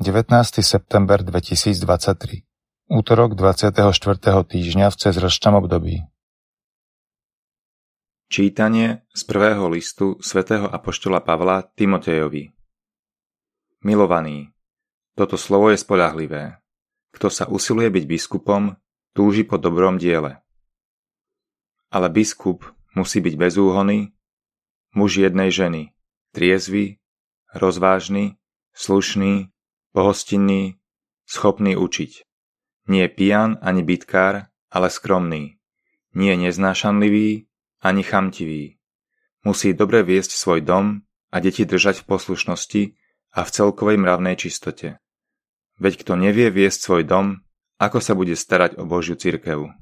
[0.00, 0.64] 19.
[0.64, 1.76] september 2023
[2.88, 3.84] Útorok 24.
[4.48, 6.00] týždňa v cezročnom období
[8.32, 12.48] Čítanie z prvého listu svätého Apoštola Pavla Timotejovi
[13.84, 14.48] Milovaný,
[15.12, 16.64] toto slovo je spolahlivé.
[17.12, 18.80] Kto sa usiluje byť biskupom,
[19.12, 20.40] túži po dobrom diele.
[21.92, 22.64] Ale biskup
[22.96, 24.16] musí byť bezúhony,
[24.96, 25.92] muž jednej ženy,
[26.32, 27.04] triezvy,
[27.52, 28.40] rozvážny,
[28.72, 29.52] slušný,
[29.90, 30.78] pohostinný,
[31.26, 32.26] schopný učiť.
[32.90, 35.58] Nie pijan ani bitkár, ale skromný.
[36.14, 37.46] Nie neznášanlivý,
[37.80, 38.82] ani chamtivý.
[39.46, 42.82] Musí dobre viesť svoj dom a deti držať v poslušnosti
[43.30, 44.98] a v celkovej mravnej čistote.
[45.80, 47.40] Veď kto nevie viesť svoj dom,
[47.80, 49.72] ako sa bude starať o Božiu cirkevu?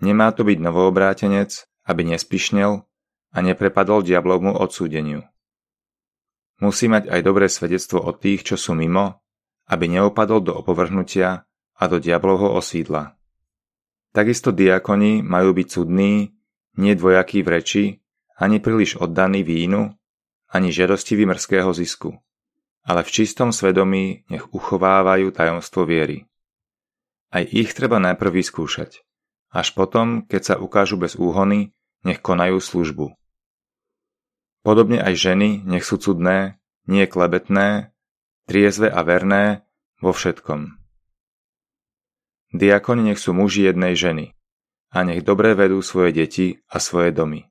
[0.00, 1.50] Nemá to byť novoobrátenec,
[1.84, 2.84] aby nespišnel
[3.32, 5.28] a neprepadol diablovmu odsúdeniu.
[6.56, 9.20] Musí mať aj dobré svedectvo od tých, čo sú mimo,
[9.68, 11.44] aby neopadol do opovrhnutia
[11.76, 13.16] a do diablovho osídla.
[14.16, 16.32] Takisto diakoni majú byť cudní,
[16.80, 17.84] nie dvojakí v reči,
[18.40, 19.92] ani príliš oddaní vínu,
[20.48, 22.16] ani žiadostivý mrského zisku,
[22.84, 26.24] ale v čistom svedomí nech uchovávajú tajomstvo viery.
[27.28, 29.04] Aj ich treba najprv vyskúšať.
[29.52, 31.76] Až potom, keď sa ukážu bez úhony,
[32.06, 33.12] nech konajú službu.
[34.66, 36.58] Podobne aj ženy nech sú cudné,
[36.90, 37.94] nie klebetné,
[38.50, 39.62] triezve a verné
[40.02, 40.74] vo všetkom.
[42.50, 44.34] Diakoni nech sú muži jednej ženy
[44.90, 47.46] a nech dobre vedú svoje deti a svoje domy.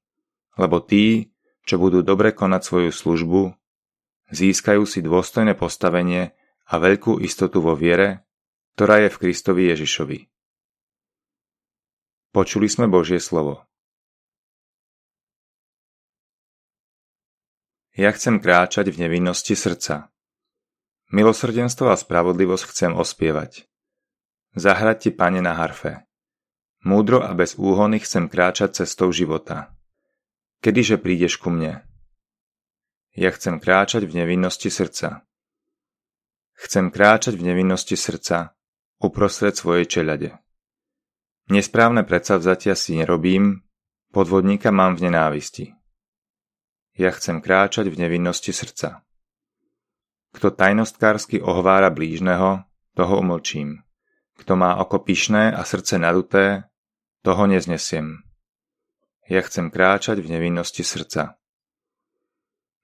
[0.59, 1.31] Lebo tí,
[1.63, 3.41] čo budú dobre konať svoju službu,
[4.35, 6.35] získajú si dôstojné postavenie
[6.67, 8.27] a veľkú istotu vo viere,
[8.75, 10.19] ktorá je v Kristovi Ježišovi.
[12.35, 13.63] Počuli sme Božie slovo.
[17.95, 20.11] Ja chcem kráčať v nevinnosti srdca.
[21.15, 23.71] Milosrdenstvo a spravodlivosť chcem ospievať.
[24.51, 26.03] Zahrať ti, pane, na harfe.
[26.83, 29.71] Múdro a bez úhony chcem kráčať cestou života.
[30.59, 31.87] Kedyže prídeš ku mne?
[33.15, 35.23] Ja chcem kráčať v nevinnosti srdca.
[36.59, 38.59] Chcem kráčať v nevinnosti srdca
[38.99, 40.35] uprostred svojej čeľade.
[41.47, 43.63] Nesprávne predsavzatia si nerobím,
[44.11, 45.65] podvodníka mám v nenávisti.
[46.95, 49.03] Ja chcem kráčať v nevinnosti srdca.
[50.31, 52.63] Kto tajnostkársky ohvára blížneho,
[52.95, 53.83] toho umlčím.
[54.39, 56.67] Kto má oko pyšné a srdce naduté,
[57.23, 58.23] toho neznesiem.
[59.27, 61.35] Ja chcem kráčať v nevinnosti srdca.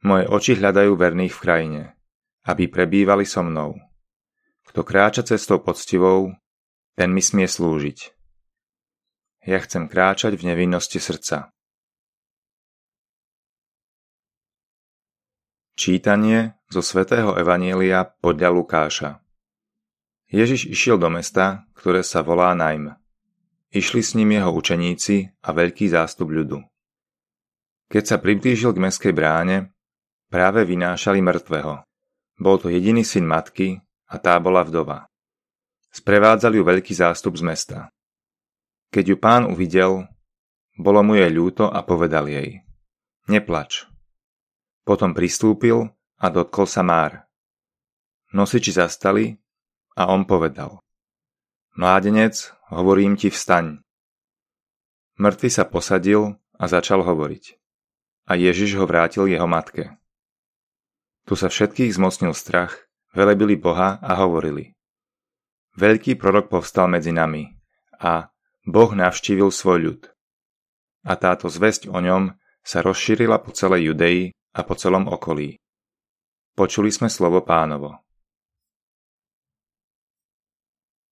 [0.01, 1.81] Moje oči hľadajú verných v krajine,
[2.49, 3.77] aby prebývali so mnou.
[4.65, 6.33] Kto kráča cestou poctivou,
[6.97, 7.99] ten mi smie slúžiť.
[9.45, 11.53] Ja chcem kráčať v nevinnosti srdca.
[15.81, 19.17] Čítanie zo svätého Evanielia podľa Lukáša
[20.29, 22.93] Ježiš išiel do mesta, ktoré sa volá Najm.
[23.73, 26.61] Išli s ním jeho učeníci a veľký zástup ľudu.
[27.89, 29.73] Keď sa priblížil k meskej bráne,
[30.29, 31.81] práve vynášali mŕtvého.
[32.37, 35.09] Bol to jediný syn matky a tá bola vdova.
[35.89, 37.77] Sprevádzali ju veľký zástup z mesta.
[38.93, 40.05] Keď ju pán uvidel,
[40.77, 42.61] bolo mu jej ľúto a povedal jej
[43.25, 43.89] Neplač,
[44.91, 45.87] potom pristúpil
[46.19, 47.23] a dotkol sa Már.
[48.35, 49.39] Nosiči zastali
[49.95, 50.83] a on povedal.
[51.79, 53.79] Mládenec, hovorím ti vstaň.
[55.15, 57.55] Mŕtvy sa posadil a začal hovoriť.
[58.27, 59.95] A Ježiš ho vrátil jeho matke.
[61.23, 62.75] Tu sa všetkých zmocnil strach,
[63.15, 64.75] velebili Boha a hovorili.
[65.79, 67.47] Veľký prorok povstal medzi nami
[67.95, 68.27] a
[68.67, 70.01] Boh navštívil svoj ľud.
[71.07, 75.55] A táto zväzť o ňom sa rozšírila po celej Judei a po celom okolí.
[76.51, 78.10] Počuli sme slovo pánovo.